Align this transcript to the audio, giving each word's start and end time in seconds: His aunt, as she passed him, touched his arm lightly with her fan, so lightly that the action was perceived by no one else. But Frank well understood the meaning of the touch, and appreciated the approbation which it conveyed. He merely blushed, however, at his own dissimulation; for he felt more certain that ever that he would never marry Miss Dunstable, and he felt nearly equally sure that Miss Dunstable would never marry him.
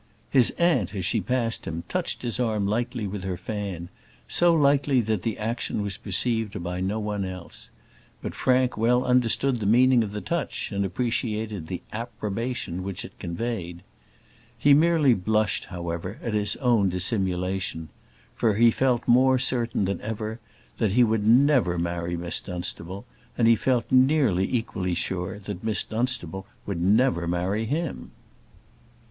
His 0.31 0.49
aunt, 0.57 0.95
as 0.95 1.05
she 1.05 1.21
passed 1.21 1.67
him, 1.67 1.83
touched 1.87 2.23
his 2.23 2.39
arm 2.39 2.65
lightly 2.65 3.05
with 3.05 3.23
her 3.23 3.37
fan, 3.37 3.89
so 4.27 4.51
lightly 4.51 4.99
that 5.01 5.21
the 5.21 5.37
action 5.37 5.83
was 5.83 5.97
perceived 5.97 6.63
by 6.63 6.81
no 6.81 6.99
one 6.99 7.23
else. 7.23 7.69
But 8.19 8.33
Frank 8.33 8.75
well 8.75 9.05
understood 9.05 9.59
the 9.59 9.67
meaning 9.67 10.01
of 10.01 10.11
the 10.11 10.19
touch, 10.19 10.71
and 10.71 10.83
appreciated 10.83 11.67
the 11.67 11.83
approbation 11.93 12.81
which 12.81 13.05
it 13.05 13.19
conveyed. 13.19 13.83
He 14.57 14.73
merely 14.73 15.13
blushed, 15.13 15.65
however, 15.65 16.17
at 16.23 16.33
his 16.33 16.55
own 16.55 16.89
dissimulation; 16.89 17.89
for 18.33 18.55
he 18.55 18.71
felt 18.71 19.07
more 19.07 19.37
certain 19.37 19.85
that 19.85 20.01
ever 20.01 20.39
that 20.79 20.93
he 20.93 21.03
would 21.03 21.27
never 21.27 21.77
marry 21.77 22.17
Miss 22.17 22.41
Dunstable, 22.41 23.05
and 23.37 23.47
he 23.47 23.55
felt 23.55 23.85
nearly 23.91 24.51
equally 24.51 24.95
sure 24.95 25.37
that 25.37 25.63
Miss 25.63 25.83
Dunstable 25.83 26.47
would 26.65 26.81
never 26.81 27.27
marry 27.27 27.65
him. 27.65 28.09